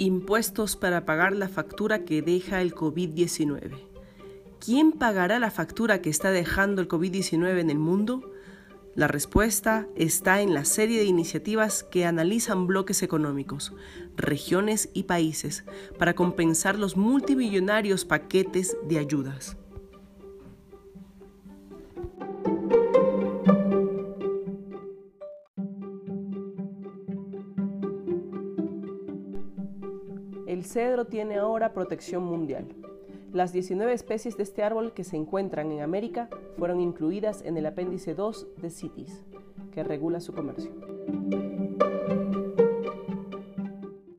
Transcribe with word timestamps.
Impuestos 0.00 0.76
para 0.76 1.04
pagar 1.04 1.34
la 1.34 1.48
factura 1.48 2.04
que 2.04 2.22
deja 2.22 2.62
el 2.62 2.72
COVID-19. 2.72 3.72
¿Quién 4.64 4.92
pagará 4.92 5.40
la 5.40 5.50
factura 5.50 6.00
que 6.00 6.08
está 6.08 6.30
dejando 6.30 6.80
el 6.80 6.88
COVID-19 6.88 7.58
en 7.58 7.70
el 7.70 7.78
mundo? 7.80 8.32
La 8.94 9.08
respuesta 9.08 9.88
está 9.96 10.40
en 10.40 10.54
la 10.54 10.64
serie 10.64 11.00
de 11.00 11.06
iniciativas 11.06 11.82
que 11.82 12.04
analizan 12.04 12.68
bloques 12.68 13.02
económicos, 13.02 13.72
regiones 14.16 14.88
y 14.94 15.04
países 15.04 15.64
para 15.98 16.14
compensar 16.14 16.78
los 16.78 16.96
multimillonarios 16.96 18.04
paquetes 18.04 18.76
de 18.88 18.98
ayudas. 18.98 19.56
El 30.58 30.64
cedro 30.64 31.04
tiene 31.04 31.36
ahora 31.36 31.72
protección 31.72 32.24
mundial. 32.24 32.66
Las 33.32 33.52
19 33.52 33.92
especies 33.92 34.36
de 34.36 34.42
este 34.42 34.64
árbol 34.64 34.92
que 34.92 35.04
se 35.04 35.14
encuentran 35.14 35.70
en 35.70 35.82
América 35.82 36.28
fueron 36.56 36.80
incluidas 36.80 37.42
en 37.44 37.56
el 37.56 37.66
apéndice 37.66 38.16
2 38.16 38.48
de 38.60 38.68
CITES, 38.68 39.22
que 39.70 39.84
regula 39.84 40.18
su 40.18 40.32
comercio. 40.32 40.72